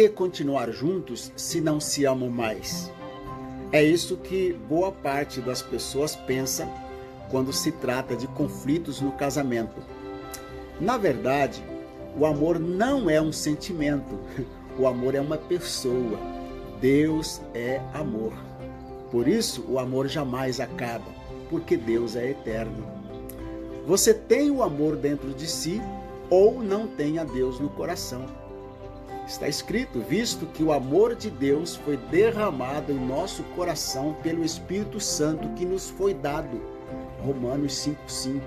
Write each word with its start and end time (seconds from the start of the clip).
que 0.00 0.08
continuar 0.08 0.70
juntos 0.70 1.30
se 1.36 1.60
não 1.60 1.78
se 1.78 2.06
amam 2.06 2.30
mais? 2.30 2.90
É 3.70 3.82
isso 3.82 4.16
que 4.16 4.54
boa 4.66 4.90
parte 4.90 5.42
das 5.42 5.60
pessoas 5.60 6.16
pensa 6.16 6.66
quando 7.30 7.52
se 7.52 7.70
trata 7.70 8.16
de 8.16 8.26
conflitos 8.28 9.02
no 9.02 9.12
casamento. 9.12 9.76
Na 10.80 10.96
verdade, 10.96 11.62
o 12.18 12.24
amor 12.24 12.58
não 12.58 13.10
é 13.10 13.20
um 13.20 13.30
sentimento, 13.30 14.18
o 14.78 14.86
amor 14.86 15.14
é 15.14 15.20
uma 15.20 15.36
pessoa. 15.36 16.18
Deus 16.80 17.42
é 17.52 17.82
amor. 17.92 18.32
Por 19.10 19.28
isso, 19.28 19.66
o 19.68 19.78
amor 19.78 20.08
jamais 20.08 20.60
acaba, 20.60 21.12
porque 21.50 21.76
Deus 21.76 22.16
é 22.16 22.30
eterno. 22.30 22.86
Você 23.86 24.14
tem 24.14 24.50
o 24.50 24.62
amor 24.62 24.96
dentro 24.96 25.34
de 25.34 25.46
si 25.46 25.78
ou 26.30 26.62
não 26.62 26.86
tem 26.86 27.18
a 27.18 27.24
Deus 27.24 27.60
no 27.60 27.68
coração. 27.68 28.40
Está 29.30 29.46
escrito: 29.46 30.00
visto 30.00 30.44
que 30.44 30.64
o 30.64 30.72
amor 30.72 31.14
de 31.14 31.30
Deus 31.30 31.76
foi 31.76 31.96
derramado 31.96 32.90
em 32.90 32.98
nosso 32.98 33.44
coração 33.54 34.16
pelo 34.24 34.44
Espírito 34.44 34.98
Santo 34.98 35.48
que 35.50 35.64
nos 35.64 35.88
foi 35.88 36.12
dado. 36.12 36.60
Romanos 37.24 37.74
5,5. 37.74 38.40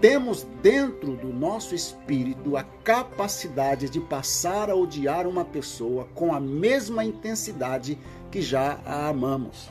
Temos 0.00 0.46
dentro 0.62 1.16
do 1.16 1.28
nosso 1.28 1.74
espírito 1.74 2.56
a 2.56 2.62
capacidade 2.82 3.90
de 3.90 4.00
passar 4.00 4.70
a 4.70 4.74
odiar 4.74 5.26
uma 5.26 5.44
pessoa 5.44 6.08
com 6.14 6.34
a 6.34 6.40
mesma 6.40 7.04
intensidade 7.04 7.98
que 8.30 8.40
já 8.40 8.80
a 8.86 9.08
amamos. 9.08 9.70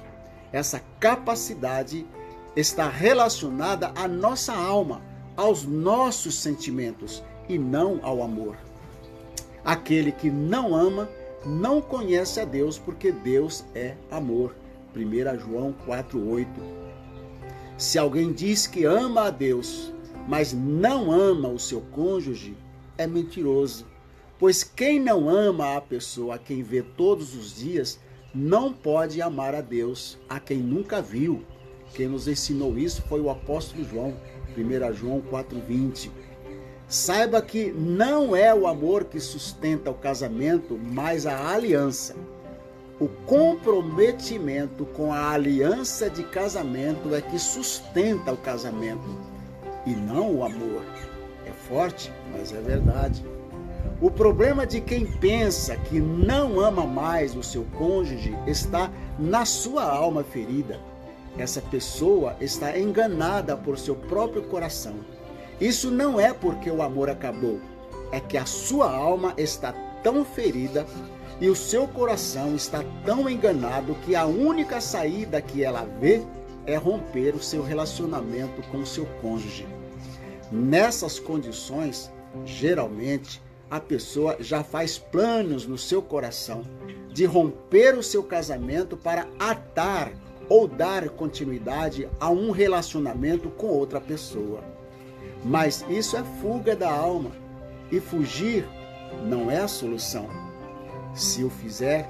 Essa 0.52 0.80
capacidade 1.00 2.05
está 2.55 2.88
relacionada 2.88 3.91
à 3.96 4.08
nossa 4.08 4.54
alma, 4.54 5.02
aos 5.36 5.66
nossos 5.66 6.36
sentimentos 6.36 7.24
e 7.50 7.58
não 7.58 8.00
ao 8.04 8.22
amor. 8.22 8.58
Aquele 9.67 10.13
que 10.13 10.31
não 10.31 10.73
ama 10.73 11.10
não 11.46 11.82
conhece 11.82 12.40
a 12.40 12.46
Deus, 12.46 12.79
porque 12.79 13.12
Deus 13.12 13.65
é 13.76 13.96
amor. 14.09 14.55
1 14.96 15.37
João 15.37 15.76
4:8. 15.85 16.48
Se 17.77 17.99
alguém 17.99 18.32
diz 18.32 18.65
que 18.65 18.85
ama 18.85 19.24
a 19.24 19.29
Deus, 19.29 19.93
mas 20.26 20.54
não 20.54 21.12
ama 21.12 21.49
o 21.49 21.59
seu 21.59 21.82
cônjuge, 21.91 22.55
é 22.98 23.05
mentiroso. 23.05 23.85
Pois 24.40 24.63
quem 24.63 25.01
não 25.01 25.27
ama 25.27 25.76
a 25.76 25.81
pessoa 25.81 26.35
a 26.35 26.40
quem 26.40 26.63
vê 26.63 26.81
todos 26.81 27.35
os 27.35 27.57
dias, 27.57 27.99
não 28.34 28.71
pode 28.71 29.21
amar 29.21 29.54
a 29.54 29.59
Deus, 29.59 30.18
a 30.29 30.40
quem 30.40 30.59
nunca 30.59 31.02
viu. 31.02 31.43
Quem 31.93 32.07
nos 32.07 32.26
ensinou 32.26 32.77
isso 32.77 33.02
foi 33.02 33.20
o 33.20 33.29
apóstolo 33.29 33.84
João, 33.84 34.15
1 34.55 34.93
João 34.93 35.20
4:20. 35.20 36.09
Saiba 36.88 37.41
que 37.41 37.70
não 37.71 38.34
é 38.34 38.55
o 38.55 38.66
amor 38.66 39.04
que 39.04 39.20
sustenta 39.20 39.91
o 39.91 39.93
casamento, 39.93 40.80
mas 40.82 41.26
a 41.26 41.49
aliança. 41.49 42.16
O 42.98 43.10
comprometimento 43.26 44.85
com 44.85 45.12
a 45.12 45.32
aliança 45.32 46.10
de 46.10 46.24
casamento 46.24 47.13
é 47.13 47.21
que 47.21 47.38
sustenta 47.38 48.32
o 48.32 48.38
casamento 48.38 49.04
e 49.85 49.91
não 49.91 50.34
o 50.34 50.46
amor. 50.46 50.82
É 51.46 51.52
forte, 51.52 52.10
mas 52.32 52.54
é 52.54 52.62
verdade. 52.62 53.24
O 54.02 54.10
problema 54.10 54.65
de 54.65 54.80
quem 54.80 55.05
pensa 55.05 55.76
que 55.76 55.99
não 55.99 56.58
ama 56.58 56.85
mais 56.85 57.35
o 57.35 57.43
seu 57.43 57.65
cônjuge 57.77 58.34
está 58.48 58.90
na 59.20 59.43
sua 59.43 59.84
alma 59.84 60.24
ferida. 60.24 60.80
Essa 61.38 61.62
pessoa 61.62 62.38
está 62.40 62.80
enganada 62.80 63.58
por 63.58 63.77
seu 63.77 63.96
próprio 63.96 64.44
coração. 64.44 64.96
Isso 65.59 65.90
não 65.90 66.19
é 66.19 66.34
porque 66.34 66.69
o 66.69 66.81
amor 66.81 67.09
acabou, 67.09 67.59
é 68.12 68.19
que 68.19 68.38
a 68.38 68.46
sua 68.46 68.91
alma 68.91 69.34
está 69.38 69.74
tão 70.03 70.24
ferida 70.24 70.86
e 71.41 71.50
o 71.50 71.56
seu 71.56 71.88
coração 71.88 72.56
está 72.56 72.84
tão 73.06 73.30
enganado 73.30 73.96
que 74.06 74.16
a 74.16 74.25
única 74.25 74.80
saída 74.80 75.42
que 75.42 75.64
ela 75.64 75.88
vê 76.00 76.22
é 76.66 76.76
romper 76.76 77.34
o 77.36 77.42
seu 77.42 77.64
relacionamento 77.64 78.62
com 78.70 78.80
o 78.80 78.86
seu 78.86 79.06
cônjuge. 79.22 79.66
Nessas 80.52 81.20
condições, 81.20 82.12
geralmente, 82.46 83.42
a 83.70 83.80
pessoa 83.80 84.38
já 84.40 84.64
faz 84.64 84.98
planos 84.98 85.66
no 85.66 85.78
seu 85.78 86.02
coração 86.02 86.64
de 87.12 87.26
romper 87.26 87.98
o 87.98 88.04
seu 88.04 88.24
casamento 88.24 88.96
para 88.96 89.28
atar 89.40 90.12
ou 90.48 90.68
dar 90.68 91.10
continuidade 91.10 92.08
a 92.20 92.30
um 92.30 92.52
relacionamento 92.52 93.50
com 93.50 93.68
outra 93.68 94.00
pessoa. 94.00 94.64
Mas 95.44 95.86
isso 95.90 96.18
é 96.18 96.24
fuga 96.42 96.76
da 96.76 96.92
alma. 96.92 97.32
E 97.92 98.00
fugir 98.00 98.68
não 99.24 99.50
é 99.50 99.60
a 99.60 99.68
solução. 99.68 100.28
Se 101.14 101.44
o 101.44 101.50
fizer, 101.50 102.08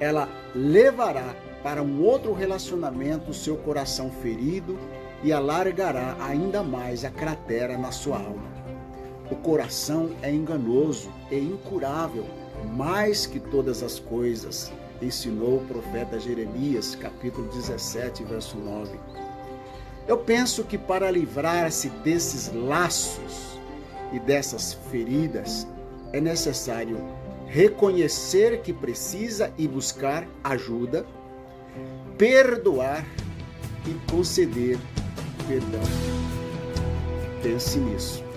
ela 0.00 0.28
levará 0.54 1.34
para 1.62 1.82
um 1.82 2.02
outro 2.02 2.32
relacionamento 2.32 3.30
o 3.30 3.34
seu 3.34 3.56
coração 3.56 4.10
ferido 4.10 4.78
e 5.22 5.32
alargará 5.32 6.16
ainda 6.20 6.62
mais 6.62 7.04
a 7.04 7.10
cratera 7.10 7.78
na 7.78 7.92
sua 7.92 8.16
alma. 8.16 8.50
O 9.30 9.36
coração 9.36 10.10
é 10.20 10.30
enganoso 10.30 11.10
e 11.30 11.38
incurável, 11.38 12.26
mais 12.74 13.26
que 13.26 13.38
todas 13.38 13.82
as 13.82 13.98
coisas, 13.98 14.72
ensinou 15.00 15.58
o 15.58 15.66
profeta 15.66 16.18
Jeremias, 16.18 16.94
capítulo 16.94 17.48
17, 17.48 18.24
verso 18.24 18.56
9. 18.58 18.98
Eu 20.06 20.18
penso 20.18 20.64
que 20.64 20.76
para 20.76 21.10
livrar-se 21.10 21.88
desses 21.88 22.52
laços 22.52 23.58
e 24.12 24.18
dessas 24.18 24.74
feridas, 24.90 25.66
é 26.12 26.20
necessário 26.20 26.98
reconhecer 27.46 28.60
que 28.62 28.72
precisa 28.72 29.52
e 29.56 29.68
buscar 29.68 30.26
ajuda, 30.42 31.06
perdoar 32.18 33.06
e 33.86 34.10
conceder 34.10 34.78
perdão. 35.46 35.80
Pense 37.42 37.78
nisso. 37.78 38.31